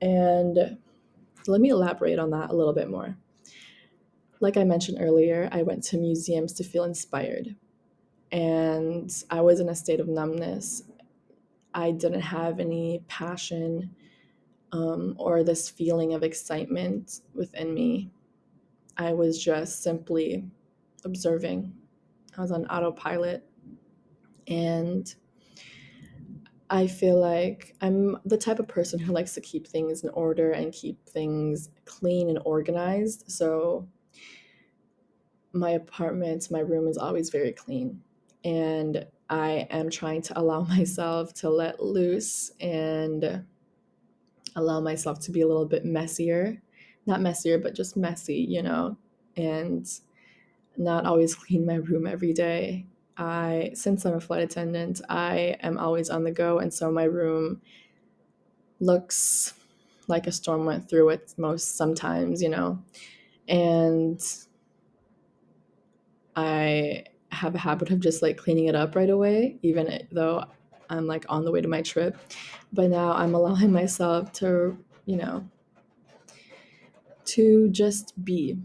And 0.01 0.77
let 1.47 1.61
me 1.61 1.69
elaborate 1.69 2.19
on 2.19 2.31
that 2.31 2.49
a 2.49 2.55
little 2.55 2.73
bit 2.73 2.89
more. 2.89 3.17
Like 4.39 4.57
I 4.57 4.63
mentioned 4.63 4.99
earlier, 5.01 5.49
I 5.51 5.63
went 5.63 5.83
to 5.85 5.97
museums 5.97 6.53
to 6.53 6.63
feel 6.63 6.83
inspired. 6.83 7.55
And 8.31 9.11
I 9.31 9.41
was 9.41 9.59
in 9.59 9.69
a 9.69 9.75
state 9.75 9.99
of 9.99 10.07
numbness 10.07 10.83
I 11.77 11.91
didn't 11.91 12.21
have 12.21 12.59
any 12.59 13.03
passion 13.07 13.95
um, 14.71 15.15
or 15.19 15.43
this 15.43 15.69
feeling 15.69 16.15
of 16.15 16.23
excitement 16.23 17.21
within 17.35 17.71
me. 17.71 18.09
I 18.97 19.13
was 19.13 19.41
just 19.41 19.83
simply 19.83 20.43
observing. 21.05 21.71
I 22.35 22.41
was 22.41 22.51
on 22.51 22.65
autopilot. 22.65 23.47
And 24.47 25.13
I 26.69 26.87
feel 26.87 27.19
like 27.19 27.75
I'm 27.81 28.17
the 28.25 28.37
type 28.37 28.59
of 28.59 28.67
person 28.67 28.99
who 28.99 29.13
likes 29.13 29.33
to 29.35 29.41
keep 29.41 29.67
things 29.67 30.03
in 30.03 30.09
order 30.09 30.51
and 30.51 30.73
keep 30.73 31.05
things 31.07 31.69
clean 31.85 32.29
and 32.29 32.39
organized. 32.43 33.23
So 33.31 33.87
my 35.53 35.71
apartment, 35.71 36.51
my 36.51 36.59
room 36.59 36.87
is 36.87 36.97
always 36.97 37.29
very 37.29 37.53
clean. 37.53 38.01
And 38.43 39.05
I 39.29 39.67
am 39.69 39.89
trying 39.89 40.21
to 40.23 40.39
allow 40.39 40.61
myself 40.77 41.33
to 41.35 41.49
let 41.49 41.81
loose 41.81 42.51
and 42.59 43.45
allow 44.55 44.79
myself 44.81 45.19
to 45.21 45.31
be 45.31 45.41
a 45.41 45.47
little 45.47 45.65
bit 45.65 45.85
messier. 45.85 46.61
Not 47.05 47.21
messier, 47.21 47.57
but 47.57 47.75
just 47.75 47.95
messy, 47.95 48.35
you 48.35 48.61
know, 48.61 48.97
and 49.37 49.87
not 50.75 51.05
always 51.05 51.35
clean 51.45 51.65
my 51.65 51.75
room 51.75 52.05
every 52.05 52.33
day. 52.33 52.85
I, 53.17 53.71
since 53.73 54.05
I'm 54.05 54.13
a 54.13 54.19
flight 54.19 54.43
attendant, 54.43 55.01
I 55.09 55.57
am 55.61 55.77
always 55.77 56.09
on 56.09 56.23
the 56.23 56.31
go, 56.31 56.59
and 56.59 56.73
so 56.73 56.91
my 56.91 57.03
room 57.03 57.61
looks 58.79 59.53
like 60.07 60.27
a 60.27 60.31
storm 60.31 60.65
went 60.65 60.89
through 60.89 61.09
it 61.09 61.33
most 61.37 61.75
sometimes, 61.75 62.41
you 62.41 62.49
know, 62.49 62.81
and 63.47 64.21
I 66.35 67.05
have 67.31 67.55
a 67.55 67.57
habit 67.57 67.89
of 67.91 67.99
just 67.99 68.21
like 68.21 68.37
cleaning 68.37 68.65
it 68.65 68.75
up 68.75 68.95
right 68.95 69.09
away, 69.09 69.57
even 69.63 70.07
though 70.11 70.45
I'm 70.89 71.07
like 71.07 71.25
on 71.29 71.43
the 71.43 71.51
way 71.51 71.61
to 71.61 71.67
my 71.67 71.81
trip. 71.81 72.17
But 72.71 72.89
now 72.89 73.13
I'm 73.13 73.33
allowing 73.39 73.71
myself 73.71 74.31
to, 74.33 74.77
you 75.05 75.17
know, 75.17 75.49
to 77.25 77.69
just 77.69 78.23
be, 78.23 78.57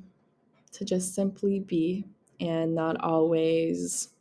to 0.73 0.85
just 0.85 1.14
simply 1.14 1.61
be 1.61 2.04
and 2.38 2.75
not 2.75 3.00
always 3.00 4.12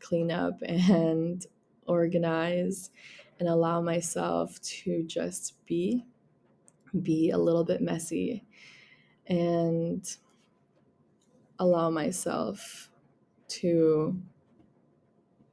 clean 0.00 0.30
up 0.30 0.54
and 0.62 1.46
organize 1.86 2.90
and 3.40 3.48
allow 3.48 3.80
myself 3.80 4.60
to 4.60 5.04
just 5.04 5.54
be, 5.66 6.04
be 7.02 7.30
a 7.30 7.38
little 7.38 7.64
bit 7.64 7.80
messy 7.80 8.44
and 9.26 10.16
allow 11.58 11.90
myself 11.90 12.90
to 13.48 14.20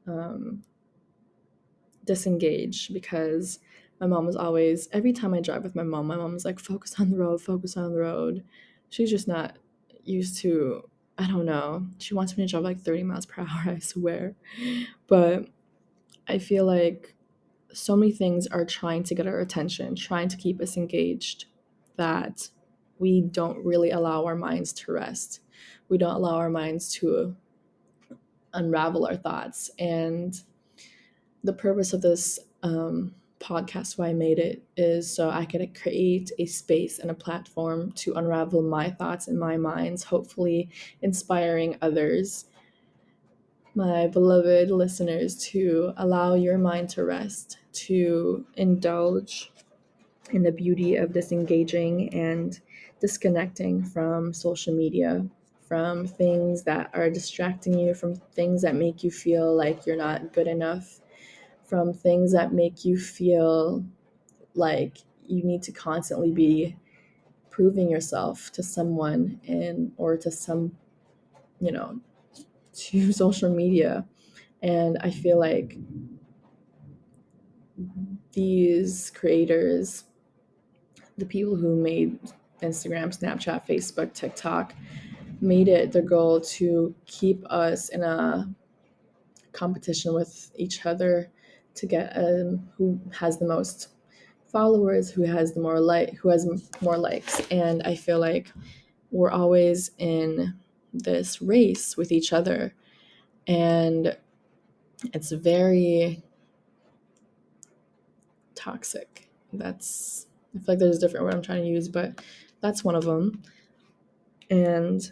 um, 0.08 0.64
disengage 2.06 2.94
because 2.94 3.60
my 4.00 4.08
mom 4.08 4.26
was 4.26 4.36
always 4.36 4.88
every 4.92 5.14
time 5.14 5.34
I 5.34 5.42
drive 5.42 5.64
with 5.64 5.76
my 5.76 5.84
mom, 5.84 6.08
my 6.08 6.18
mom 6.18 6.38
like, 6.44 6.60
focus 6.60 7.00
on 7.00 7.12
the 7.12 7.18
road, 7.18 7.42
focus 7.42 7.78
on 7.78 7.92
the 7.94 8.00
road. 8.00 8.44
She's 8.90 9.10
just 9.10 9.28
not 9.28 9.58
used 10.04 10.38
to 10.40 10.90
I 11.18 11.28
don't 11.28 11.46
know. 11.46 11.88
She 11.98 12.14
wants 12.14 12.36
me 12.38 12.46
to 12.46 12.52
drive 12.52 12.64
like 12.64 12.82
30 12.82 13.04
miles 13.04 13.26
per 13.26 13.42
hour, 13.50 13.74
I 13.76 13.80
swear. 13.80 14.36
But 15.08 15.48
I 16.28 16.40
feel 16.40 16.66
like 16.66 17.16
so 17.72 17.96
many 17.96 18.12
things 18.12 18.48
are 18.48 18.66
trying 18.66 19.04
to 19.04 19.16
get 19.16 19.28
our 19.28 19.40
attention, 19.40 19.96
trying 19.96 20.30
to 20.30 20.38
keep 20.38 20.62
us 20.62 20.78
engaged, 20.78 21.46
that 21.98 22.50
we 22.98 23.22
don't 23.22 23.64
really 23.66 23.92
allow 23.92 24.26
our 24.26 24.36
minds 24.36 24.74
to 24.74 24.92
rest. 24.92 25.42
We 25.90 25.98
don't 25.98 26.16
allow 26.16 26.36
our 26.36 26.50
minds 26.50 26.92
to 26.96 27.36
unravel 28.54 29.06
our 29.06 29.18
thoughts. 29.18 29.70
And 29.78 30.40
the 31.44 31.54
purpose 31.54 31.94
of 31.94 32.02
this 32.02 32.40
um, 32.64 33.14
podcast, 33.40 33.98
why 33.98 34.10
I 34.10 34.14
made 34.14 34.40
it, 34.40 34.64
is 34.78 35.14
so 35.14 35.30
I 35.30 35.46
could 35.46 35.80
create 35.80 36.32
a 36.40 36.46
space 36.46 37.00
and 37.00 37.12
a 37.12 37.16
platform 37.16 37.92
to 37.94 38.14
unravel 38.14 38.62
my 38.62 38.90
thoughts 38.90 39.28
and 39.28 39.40
my 39.40 39.58
minds, 39.58 40.04
hopefully 40.04 40.70
inspiring 41.02 41.78
others, 41.82 42.46
my 43.76 44.08
beloved 44.08 44.72
listeners, 44.72 45.36
to 45.50 45.94
allow 45.98 46.36
your 46.36 46.58
mind 46.58 46.90
to 46.90 47.04
rest, 47.04 47.60
to 47.74 48.46
indulge 48.56 49.52
in 50.32 50.44
the 50.44 50.52
beauty 50.52 50.96
of 50.96 51.14
disengaging 51.14 52.14
and 52.14 52.60
disconnecting 53.00 53.84
from 53.84 54.34
social 54.34 54.74
media 54.74 55.26
from 55.68 56.06
things 56.06 56.64
that 56.64 56.92
are 56.94 57.10
distracting 57.10 57.78
you, 57.78 57.94
from 57.94 58.16
things 58.16 58.62
that 58.62 58.76
make 58.76 59.04
you 59.04 59.12
feel 59.12 59.56
like 59.56 59.86
you're 59.86 59.98
not 59.98 60.32
good 60.34 60.48
enough, 60.48 61.00
from 61.66 61.94
things 61.94 62.32
that 62.32 62.54
make 62.54 62.86
you 62.86 62.98
feel 62.98 63.84
like 64.54 65.00
you 65.26 65.44
need 65.44 65.64
to 65.64 65.72
constantly 65.72 66.32
be 66.32 66.76
proving 67.50 67.90
yourself 67.90 68.52
to 68.52 68.62
someone 68.62 69.40
and 69.48 69.92
or 69.98 70.18
to 70.18 70.30
some 70.30 70.72
you 71.60 71.72
know 71.72 72.00
to 72.74 73.12
social 73.24 73.50
media. 73.50 74.06
And 74.62 74.98
i 75.02 75.12
feel 75.12 75.40
like 75.40 75.78
these 78.32 79.12
creators 79.12 80.06
the 81.18 81.26
people 81.26 81.56
who 81.56 81.76
made 81.76 82.20
Instagram, 82.62 83.18
Snapchat, 83.18 83.68
Facebook, 83.68 84.14
TikTok 84.14 84.74
made 85.42 85.68
it 85.68 85.92
their 85.92 86.02
goal 86.02 86.42
to 86.42 86.96
keep 87.06 87.46
us 87.50 87.90
in 87.90 88.04
a 88.04 88.50
competition 89.52 90.14
with 90.14 90.52
each 90.56 90.86
other 90.86 91.32
to 91.76 91.86
get 91.86 92.16
um, 92.16 92.70
who 92.78 93.00
has 93.20 93.38
the 93.38 93.48
most 93.48 93.90
followers, 94.52 95.12
who 95.12 95.24
has 95.24 95.54
the 95.54 95.62
more 95.62 95.80
like, 95.80 96.16
who 96.16 96.30
has 96.30 96.48
more 96.82 96.98
likes, 96.98 97.42
and 97.52 97.84
I 97.84 97.96
feel 97.96 98.20
like 98.20 98.52
we're 99.12 99.32
always 99.32 99.92
in 99.98 100.56
this 100.94 101.42
race 101.42 101.98
with 101.98 102.12
each 102.12 102.34
other, 102.34 102.74
and 103.48 104.18
it's 105.14 105.32
very 105.32 106.24
toxic. 108.56 109.30
That's 109.54 110.28
I 110.56 110.60
feel 110.60 110.66
like 110.70 110.80
there's 110.80 110.98
a 110.98 111.00
different 111.00 111.26
word 111.26 111.36
I'm 111.36 111.42
trying 111.42 111.64
to 111.64 111.70
use, 111.70 111.90
but 111.90 112.22
that's 112.62 112.84
one 112.84 112.96
of 112.96 113.04
them. 113.04 113.44
And 114.50 115.12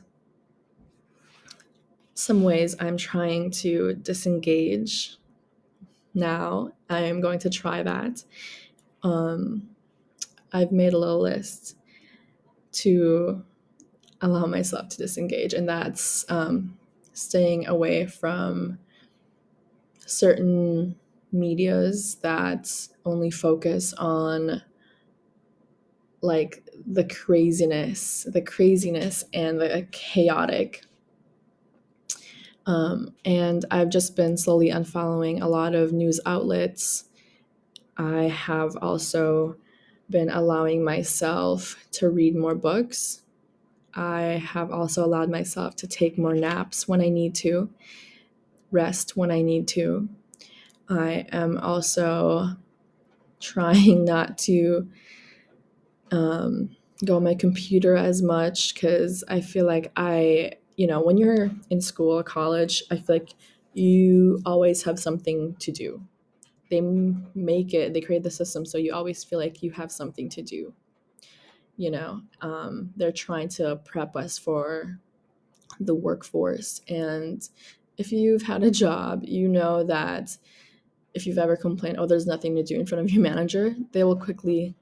some 2.14 2.44
ways 2.44 2.76
I'm 2.80 2.98
trying 2.98 3.52
to 3.52 3.94
disengage 3.96 5.18
now. 6.14 6.72
I 6.90 7.02
am 7.02 7.22
going 7.22 7.40
to 7.40 7.50
try 7.50 7.84
that. 7.84 8.24
Um, 9.04 9.70
I've 10.52 10.72
made 10.72 10.94
a 10.94 10.98
little 10.98 11.22
list 11.22 11.76
to 12.74 13.44
allow 14.22 14.46
myself 14.46 14.90
to 14.90 14.98
disengage, 14.98 15.54
and 15.54 15.68
that's 15.68 16.26
um, 16.30 16.78
staying 17.14 17.68
away 17.68 18.06
from 18.06 18.80
certain 20.06 20.96
medias 21.32 22.16
that 22.22 22.72
only 23.06 23.32
focus 23.32 23.94
on 23.94 24.62
like 26.22 26.70
the 26.88 27.04
craziness, 27.04 28.26
the 28.32 28.42
craziness 28.42 29.26
and 29.34 29.60
the 29.60 29.88
chaotic. 29.92 30.86
Um, 32.66 33.14
and 33.26 33.66
I've 33.72 33.90
just 33.90 34.16
been 34.16 34.38
slowly 34.38 34.70
unfollowing 34.70 35.42
a 35.42 35.48
lot 35.48 35.76
of 35.76 35.92
news 35.92 36.20
outlets. 36.26 37.06
I 37.98 38.24
have 38.24 38.78
also 38.78 39.58
been 40.10 40.30
allowing 40.30 40.84
myself 40.84 41.86
to 41.92 42.10
read 42.10 42.36
more 42.36 42.56
books. 42.56 43.22
I 43.94 44.42
have 44.44 44.72
also 44.72 45.06
allowed 45.06 45.30
myself 45.30 45.76
to 45.78 45.88
take 45.88 46.18
more 46.18 46.34
naps 46.34 46.88
when 46.88 47.02
I 47.02 47.10
need 47.10 47.36
to, 47.36 47.70
rest 48.72 49.16
when 49.16 49.30
I 49.30 49.42
need 49.42 49.68
to. 49.70 50.10
I 50.90 51.26
am 51.32 51.58
also 51.58 52.56
trying 53.40 54.06
not 54.06 54.38
to 54.40 54.90
um, 56.12 56.76
go 57.04 57.18
on 57.18 57.24
my 57.24 57.36
computer 57.36 57.96
as 57.96 58.22
much 58.22 58.74
because 58.74 59.24
I 59.28 59.42
feel 59.42 59.66
like 59.66 59.92
I, 59.96 60.54
you 60.76 60.88
know, 60.88 61.02
when 61.02 61.18
you're 61.18 61.52
in 61.70 61.82
school 61.82 62.18
or 62.18 62.24
college, 62.24 62.84
I 62.92 62.98
feel 62.98 63.16
like 63.16 63.34
you 63.74 64.42
always 64.46 64.84
have 64.84 65.00
something 65.00 65.56
to 65.60 65.72
do. 65.72 66.02
They 66.70 66.82
make 66.82 67.74
it, 67.74 67.94
they 67.94 68.02
create 68.02 68.24
the 68.24 68.32
system 68.32 68.66
so 68.66 68.78
you 68.78 68.94
always 68.94 69.24
feel 69.24 69.40
like 69.40 69.62
you 69.62 69.72
have 69.72 69.92
something 69.92 70.30
to 70.30 70.42
do. 70.42 70.74
You 71.78 71.92
know, 71.92 72.22
um, 72.42 72.92
they're 72.96 73.12
trying 73.12 73.50
to 73.50 73.78
prep 73.84 74.16
us 74.16 74.38
for 74.38 75.00
the 75.80 75.96
workforce. 75.96 76.82
And 76.88 77.48
if 77.98 78.12
you've 78.12 78.44
had 78.44 78.64
a 78.64 78.72
job, 78.72 79.24
you 79.24 79.48
know 79.48 79.84
that 79.84 80.38
if 81.14 81.28
you've 81.28 81.38
ever 81.38 81.56
complained, 81.56 81.98
oh, 82.00 82.06
there's 82.06 82.26
nothing 82.26 82.56
to 82.56 82.64
do 82.64 82.80
in 82.80 82.86
front 82.86 83.04
of 83.04 83.12
your 83.12 83.22
manager, 83.30 83.76
they 83.92 84.04
will 84.04 84.18
quickly 84.18 84.76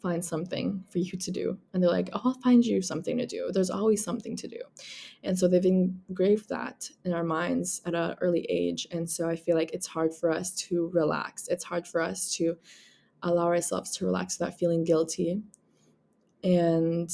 find 0.00 0.24
something 0.24 0.84
for 0.90 0.98
you 0.98 1.12
to 1.18 1.30
do. 1.30 1.58
And 1.72 1.82
they're 1.82 1.90
like, 1.90 2.10
I'll 2.12 2.34
find 2.34 2.64
you 2.64 2.80
something 2.80 3.18
to 3.18 3.26
do. 3.26 3.50
There's 3.52 3.70
always 3.70 4.02
something 4.02 4.36
to 4.36 4.48
do. 4.48 4.60
And 5.24 5.38
so 5.38 5.48
they've 5.48 5.64
engraved 5.64 6.48
that 6.48 6.88
in 7.04 7.12
our 7.12 7.24
minds 7.24 7.82
at 7.84 7.94
an 7.94 8.16
early 8.20 8.46
age. 8.48 8.86
And 8.90 9.08
so 9.08 9.28
I 9.28 9.36
feel 9.36 9.56
like 9.56 9.72
it's 9.72 9.86
hard 9.86 10.14
for 10.14 10.30
us 10.30 10.54
to 10.68 10.90
relax. 10.92 11.48
It's 11.48 11.64
hard 11.64 11.86
for 11.86 12.00
us 12.00 12.32
to 12.36 12.56
allow 13.22 13.46
ourselves 13.46 13.96
to 13.96 14.06
relax 14.06 14.38
without 14.38 14.58
feeling 14.58 14.84
guilty. 14.84 15.42
And 16.44 17.10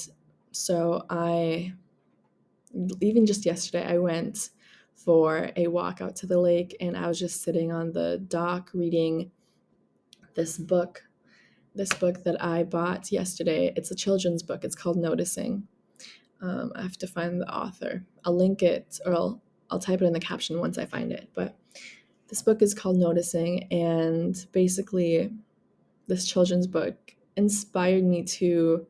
so 0.52 1.06
I, 1.08 1.72
even 3.00 3.24
just 3.24 3.46
yesterday, 3.46 3.86
I 3.86 3.98
went 3.98 4.50
for 4.94 5.50
a 5.56 5.68
walk 5.68 6.00
out 6.00 6.16
to 6.16 6.26
the 6.26 6.38
lake 6.38 6.76
and 6.80 6.96
I 6.96 7.08
was 7.08 7.18
just 7.18 7.42
sitting 7.42 7.72
on 7.72 7.92
the 7.92 8.24
dock 8.28 8.70
reading 8.74 9.30
this 10.34 10.58
book 10.58 11.02
this 11.74 11.92
book 11.92 12.24
that 12.24 12.42
I 12.42 12.62
bought 12.62 13.10
yesterday. 13.10 13.72
It's 13.76 13.90
a 13.90 13.96
children's 13.96 14.42
book. 14.42 14.64
It's 14.64 14.76
called 14.76 14.96
Noticing. 14.96 15.66
Um, 16.40 16.72
I 16.74 16.82
have 16.82 16.98
to 16.98 17.06
find 17.06 17.40
the 17.40 17.52
author. 17.52 18.04
I'll 18.24 18.36
link 18.36 18.62
it 18.62 19.00
or 19.04 19.14
I'll, 19.14 19.42
I'll 19.70 19.78
type 19.78 20.02
it 20.02 20.06
in 20.06 20.12
the 20.12 20.20
caption 20.20 20.60
once 20.60 20.78
I 20.78 20.86
find 20.86 21.10
it. 21.10 21.30
But 21.34 21.56
this 22.28 22.42
book 22.42 22.62
is 22.62 22.74
called 22.74 22.96
Noticing, 22.96 23.64
and 23.72 24.34
basically, 24.52 25.30
this 26.06 26.26
children's 26.26 26.66
book 26.66 27.14
inspired 27.36 28.04
me 28.04 28.22
to 28.24 28.86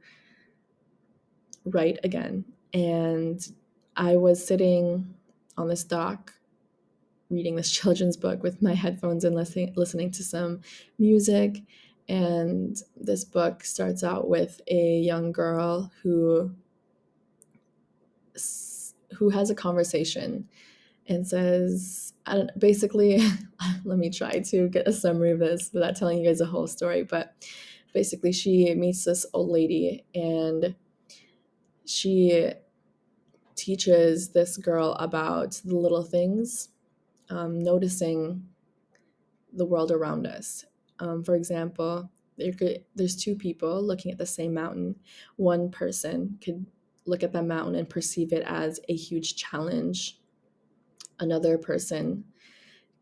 write 1.65 1.99
again. 2.05 2.45
And 2.73 3.47
I 3.97 4.17
was 4.17 4.45
sitting 4.45 5.15
on 5.57 5.69
this 5.69 5.85
dock 5.85 6.33
reading 7.31 7.57
this 7.57 7.71
children's 7.71 8.17
book 8.17 8.43
with 8.43 8.63
my 8.63 8.75
headphones 8.75 9.25
and 9.25 9.35
listening 9.35 9.73
listening 9.77 10.11
to 10.13 10.23
some 10.23 10.61
music 10.99 11.63
and 12.09 12.77
this 12.97 13.25
book 13.25 13.65
starts 13.65 14.05
out 14.05 14.29
with 14.29 14.61
a 14.69 14.99
young 14.99 15.33
girl 15.33 15.91
who 16.03 16.51
who 19.17 19.31
has 19.31 19.49
a 19.49 19.55
conversation 19.55 20.49
and 21.07 21.27
says 21.27 22.15
basically 22.59 23.21
let 23.85 23.99
me 23.99 24.11
try 24.11 24.41
to 24.41 24.69
get 24.69 24.89
a 24.89 24.93
summary 24.93 25.31
of 25.31 25.39
this 25.39 25.71
without 25.73 25.97
telling 25.97 26.19
you 26.19 26.27
guys 26.27 26.39
the 26.39 26.47
whole 26.47 26.67
story 26.67 27.03
but 27.03 27.35
basically 27.93 28.33
she 28.33 28.75
meets 28.75 29.05
this 29.05 29.25
old 29.33 29.51
lady 29.51 30.05
and 30.15 30.75
she 31.87 32.51
teaches 33.55 34.31
this 34.31 34.57
girl 34.57 34.93
about 34.99 35.61
the 35.65 35.77
little 35.77 36.03
things 36.03 36.71
um, 37.31 37.63
noticing 37.63 38.43
the 39.53 39.65
world 39.65 39.93
around 39.93 40.27
us 40.27 40.65
um, 40.99 41.25
for 41.25 41.35
example, 41.35 42.11
there 42.37 42.53
could, 42.53 42.85
there's 42.95 43.17
two 43.17 43.37
people 43.37 43.83
looking 43.83 44.11
at 44.11 44.19
the 44.19 44.27
same 44.27 44.55
mountain. 44.55 44.97
One 45.37 45.71
person 45.71 46.39
could 46.43 46.67
look 47.07 47.23
at 47.23 47.33
that 47.33 47.45
mountain 47.45 47.75
and 47.75 47.89
perceive 47.89 48.33
it 48.33 48.43
as 48.47 48.81
a 48.89 48.95
huge 48.95 49.37
challenge. 49.37 50.19
Another 51.21 51.59
person 51.59 52.25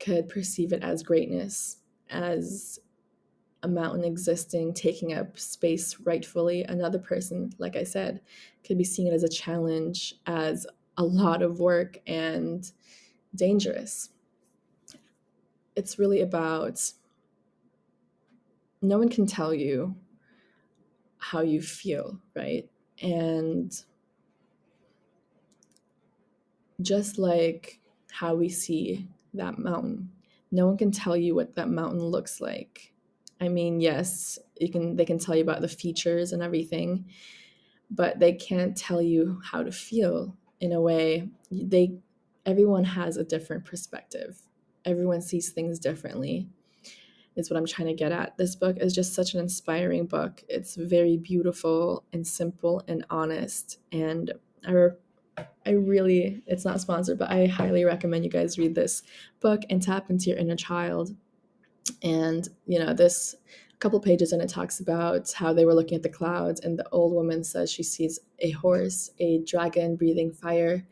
could 0.01 0.29
perceive 0.29 0.73
it 0.73 0.83
as 0.83 1.03
greatness, 1.03 1.79
as 2.11 2.79
a 3.63 3.69
mountain 3.69 4.05
existing, 4.05 4.75
taking 4.75 5.13
up 5.15 5.39
space 5.39 5.99
rightfully. 6.01 6.65
Another 6.65 6.99
person, 6.99 7.53
like 7.59 7.77
I 7.77 7.85
said, 7.85 8.21
could 8.65 8.77
be 8.77 8.85
seeing 8.85 9.09
it 9.09 9.15
as 9.15 9.23
a 9.23 9.29
challenge, 9.29 10.17
as 10.27 10.67
a 10.97 11.05
lot 11.05 11.43
of 11.43 11.61
work 11.61 11.99
and 12.07 12.71
dangerous. 13.35 14.11
It's 15.77 15.99
really 15.99 16.21
about 16.21 16.93
no 18.83 18.99
one 18.99 19.09
can 19.09 19.27
tell 19.27 19.55
you 19.55 19.97
how 21.19 21.41
you 21.41 21.63
feel, 21.63 22.21
right? 22.35 22.69
And 23.01 23.73
just 26.81 27.19
like 27.19 27.81
how 28.11 28.35
we 28.35 28.49
see 28.49 29.09
that 29.35 29.59
mountain, 29.59 30.11
no 30.51 30.67
one 30.67 30.77
can 30.77 30.91
tell 30.91 31.17
you 31.17 31.35
what 31.35 31.55
that 31.55 31.69
mountain 31.69 32.01
looks 32.01 32.41
like. 32.41 32.93
I 33.41 33.49
mean, 33.49 33.81
yes, 33.81 34.39
you 34.61 34.71
can 34.71 34.97
they 34.97 35.05
can 35.05 35.19
tell 35.19 35.35
you 35.35 35.43
about 35.43 35.61
the 35.61 35.69
features 35.69 36.33
and 36.33 36.43
everything, 36.43 37.07
but 37.91 38.19
they 38.19 38.35
can't 38.35 38.77
tell 38.77 39.03
you 39.03 39.41
how 39.45 39.63
to 39.63 39.73
feel 39.73 40.37
in 40.61 40.73
a 40.73 40.81
way. 40.81 41.29
They 41.51 41.99
everyone 42.47 42.85
has 42.85 43.17
a 43.17 43.25
different 43.25 43.65
perspective. 43.65 44.43
Everyone 44.85 45.23
sees 45.23 45.51
things 45.51 45.79
differently 45.79 46.49
is 47.37 47.51
what 47.51 47.57
I'm 47.57 47.67
trying 47.67 47.89
to 47.89 47.95
get 47.95 48.13
at. 48.13 48.37
This 48.37 48.55
book 48.55 48.77
is 48.79 48.95
just 48.95 49.15
such 49.15 49.35
an 49.35 49.41
inspiring 49.41 50.07
book. 50.07 50.43
It's 50.49 50.75
very 50.77 51.17
beautiful 51.17 52.05
and 52.13 52.27
simple 52.27 52.83
and 52.89 53.05
honest. 53.11 53.79
And 53.91 54.33
I, 54.67 54.89
I 55.67 55.71
really, 55.71 56.43
it's 56.47 56.65
not 56.65 56.81
sponsored, 56.81 57.19
but 57.19 57.31
I 57.31 57.47
highly 57.47 57.85
recommend 57.85 58.25
you 58.25 58.31
guys 58.31 58.59
read 58.59 58.75
this 58.75 59.03
book 59.41 59.63
and 59.71 59.83
tap 59.83 60.11
into 60.11 60.31
your 60.31 60.39
inner 60.39 60.57
child. 60.57 61.15
And, 62.03 62.49
you 62.67 62.79
know, 62.79 62.93
this 62.93 63.35
couple 63.83 63.99
pages 63.99 64.33
and 64.33 64.41
it 64.41 64.49
talks 64.49 64.79
about 64.79 65.33
how 65.33 65.53
they 65.53 65.65
were 65.65 65.75
looking 65.75 65.97
at 65.97 66.05
the 66.05 66.09
clouds 66.09 66.61
and 66.61 66.79
the 66.79 66.89
old 66.91 67.13
woman 67.13 67.43
says 67.43 67.69
she 67.69 67.83
sees 67.83 68.21
a 68.39 68.53
horse, 68.53 69.11
a 69.19 69.39
dragon 69.41 69.97
breathing 69.97 70.31
fire. 70.31 70.87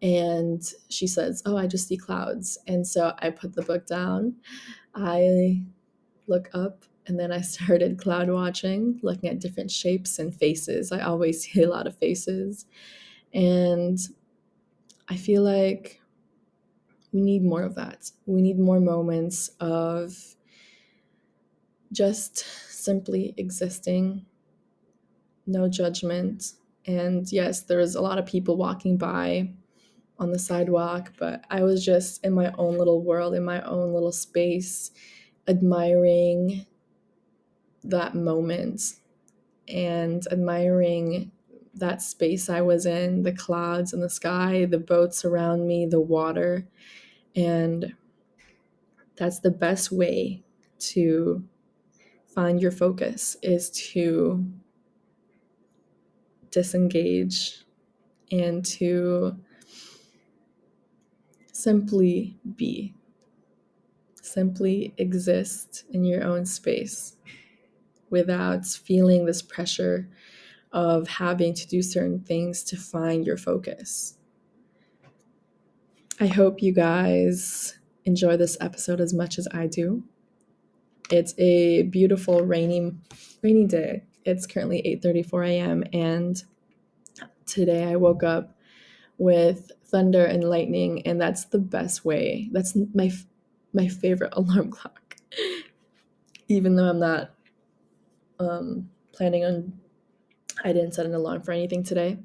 And 0.00 0.62
she 0.88 1.08
says, 1.08 1.42
Oh, 1.44 1.56
I 1.56 1.66
just 1.66 1.88
see 1.88 1.96
clouds. 1.96 2.56
And 2.68 2.86
so 2.86 3.12
I 3.18 3.30
put 3.30 3.54
the 3.54 3.62
book 3.62 3.84
down 3.84 4.36
I 4.94 5.62
look 6.26 6.50
up 6.54 6.84
And 7.06 7.18
then 7.18 7.32
I 7.32 7.40
started 7.54 7.98
cloud 7.98 8.30
watching, 8.30 9.00
looking 9.02 9.30
at 9.30 9.40
different 9.40 9.70
shapes 9.70 10.18
and 10.18 10.34
faces. 10.34 10.92
I 10.92 11.00
always 11.02 11.42
see 11.44 11.62
a 11.62 11.70
lot 11.70 11.86
of 11.86 11.96
faces. 11.98 12.66
And 13.34 13.98
I 15.08 15.16
feel 15.16 15.42
like 15.42 16.00
we 17.12 17.20
need 17.20 17.42
more 17.42 17.62
of 17.62 17.74
that. 17.74 18.10
We 18.26 18.42
need 18.42 18.58
more 18.58 18.80
moments 18.80 19.50
of 19.60 20.36
just 21.92 22.38
simply 22.38 23.34
existing, 23.36 24.24
no 25.46 25.68
judgment. 25.68 26.52
And 26.86 27.30
yes, 27.30 27.62
there's 27.62 27.94
a 27.94 28.00
lot 28.00 28.18
of 28.18 28.26
people 28.26 28.56
walking 28.56 28.96
by 28.96 29.52
on 30.20 30.32
the 30.32 30.38
sidewalk, 30.38 31.14
but 31.18 31.44
I 31.50 31.62
was 31.62 31.84
just 31.84 32.24
in 32.24 32.34
my 32.34 32.52
own 32.58 32.78
little 32.78 33.02
world, 33.02 33.34
in 33.34 33.44
my 33.44 33.62
own 33.62 33.92
little 33.92 34.12
space, 34.12 34.92
admiring 35.48 36.66
that 37.82 38.14
moment 38.14 38.82
and 39.68 40.26
admiring 40.30 41.32
that 41.74 42.02
space 42.02 42.50
I 42.50 42.60
was 42.60 42.86
in 42.86 43.22
the 43.22 43.32
clouds 43.32 43.92
and 43.92 44.02
the 44.02 44.10
sky, 44.10 44.66
the 44.66 44.78
boats 44.78 45.24
around 45.24 45.66
me, 45.66 45.86
the 45.86 46.00
water. 46.00 46.66
And 47.36 47.94
that's 49.16 49.40
the 49.40 49.50
best 49.50 49.92
way 49.92 50.42
to 50.78 51.44
find 52.26 52.60
your 52.60 52.72
focus 52.72 53.36
is 53.42 53.70
to 53.70 54.44
disengage 56.50 57.64
and 58.30 58.64
to 58.64 59.36
simply 61.62 62.38
be, 62.56 62.94
simply 64.22 64.94
exist 64.96 65.84
in 65.90 66.04
your 66.04 66.24
own 66.24 66.46
space 66.46 67.16
without 68.10 68.66
feeling 68.66 69.24
this 69.24 69.42
pressure 69.42 70.08
of 70.72 71.08
having 71.08 71.54
to 71.54 71.66
do 71.66 71.82
certain 71.82 72.20
things 72.20 72.62
to 72.64 72.76
find 72.76 73.26
your 73.26 73.36
focus. 73.36 74.16
I 76.20 76.26
hope 76.26 76.62
you 76.62 76.72
guys 76.72 77.78
enjoy 78.04 78.36
this 78.36 78.56
episode 78.60 79.00
as 79.00 79.14
much 79.14 79.38
as 79.38 79.48
I 79.52 79.66
do. 79.66 80.04
It's 81.10 81.34
a 81.38 81.82
beautiful 81.84 82.44
rainy 82.44 82.92
rainy 83.42 83.66
day. 83.66 84.04
It's 84.24 84.46
currently 84.46 84.82
8:34 85.02 85.48
a.m. 85.48 85.84
and 85.92 86.42
today 87.46 87.84
I 87.84 87.96
woke 87.96 88.22
up 88.22 88.54
with 89.20 89.70
thunder 89.84 90.24
and 90.24 90.42
lightning 90.42 91.06
and 91.06 91.20
that's 91.20 91.44
the 91.44 91.58
best 91.58 92.04
way. 92.04 92.48
That's 92.52 92.76
my 92.94 93.12
my 93.72 93.86
favorite 93.86 94.32
alarm 94.36 94.70
clock. 94.70 95.16
Even 96.48 96.74
though 96.74 96.88
I'm 96.88 96.98
not 96.98 97.30
um, 98.40 98.88
planning 99.12 99.44
on 99.44 99.74
I 100.64 100.72
didn't 100.72 100.94
set 100.94 101.06
an 101.06 101.14
alarm 101.14 101.42
for 101.42 101.52
anything 101.52 101.82
today. 101.82 102.18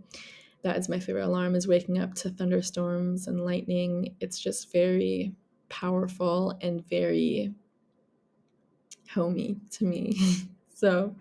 That 0.63 0.77
is 0.77 0.89
my 0.89 0.99
favorite 0.99 1.25
alarm 1.25 1.53
is 1.53 1.67
waking 1.67 1.99
up 1.99 2.15
to 2.15 2.29
thunderstorms 2.29 3.27
and 3.27 3.45
lightning. 3.45 4.15
It's 4.19 4.39
just 4.39 4.71
very 4.71 5.34
powerful 5.69 6.58
and 6.62 6.88
very 6.88 7.53
homey 9.13 9.58
to 9.71 9.86
me. 9.86 10.17
so 10.73 11.13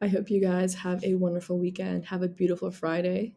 I 0.00 0.06
hope 0.06 0.30
you 0.30 0.40
guys 0.40 0.74
have 0.74 1.02
a 1.04 1.14
wonderful 1.14 1.58
weekend. 1.58 2.06
Have 2.06 2.22
a 2.22 2.28
beautiful 2.28 2.70
Friday. 2.70 3.34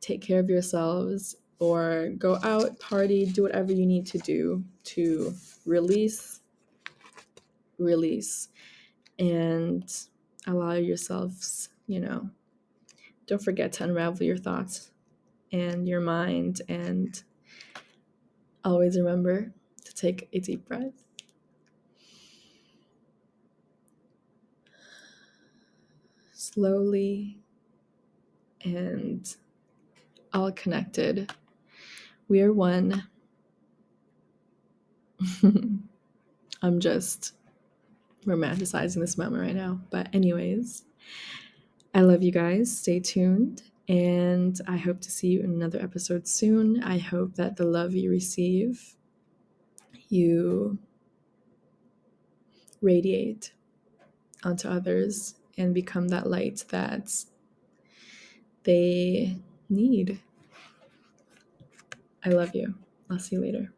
Take 0.00 0.22
care 0.22 0.40
of 0.40 0.48
yourselves 0.48 1.36
or 1.58 2.10
go 2.18 2.38
out, 2.42 2.78
party, 2.78 3.26
do 3.26 3.42
whatever 3.42 3.72
you 3.72 3.86
need 3.86 4.06
to 4.06 4.18
do 4.18 4.64
to 4.84 5.34
release, 5.66 6.40
release, 7.78 8.48
and 9.18 9.92
allow 10.46 10.74
yourselves, 10.74 11.70
you 11.86 12.00
know, 12.00 12.30
don't 13.26 13.42
forget 13.42 13.72
to 13.74 13.84
unravel 13.84 14.22
your 14.24 14.38
thoughts 14.38 14.90
and 15.52 15.88
your 15.88 16.00
mind 16.00 16.62
and 16.68 17.22
always 18.64 18.96
remember 18.96 19.52
to 19.84 19.94
take 19.94 20.28
a 20.32 20.38
deep 20.38 20.66
breath. 20.66 21.04
Slowly 26.32 27.38
and 28.64 29.36
all 30.32 30.52
connected. 30.52 31.32
We 32.28 32.40
are 32.42 32.52
one. 32.52 33.04
I'm 35.42 36.80
just 36.80 37.34
romanticizing 38.24 39.00
this 39.00 39.16
moment 39.18 39.42
right 39.42 39.56
now. 39.56 39.80
But, 39.90 40.14
anyways, 40.14 40.84
I 41.94 42.00
love 42.02 42.22
you 42.22 42.32
guys. 42.32 42.76
Stay 42.76 43.00
tuned. 43.00 43.62
And 43.88 44.60
I 44.66 44.76
hope 44.76 45.00
to 45.00 45.10
see 45.10 45.28
you 45.28 45.40
in 45.40 45.50
another 45.50 45.80
episode 45.80 46.28
soon. 46.28 46.82
I 46.82 46.98
hope 46.98 47.36
that 47.36 47.56
the 47.56 47.64
love 47.64 47.94
you 47.94 48.10
receive, 48.10 48.96
you 50.08 50.78
radiate 52.82 53.52
onto 54.44 54.68
others 54.68 55.34
and 55.56 55.74
become 55.74 56.08
that 56.08 56.28
light 56.28 56.64
that 56.68 57.24
they 58.64 59.38
need. 59.70 60.20
I 62.24 62.30
love 62.30 62.54
you. 62.54 62.74
I'll 63.10 63.18
see 63.18 63.36
you 63.36 63.42
later. 63.42 63.72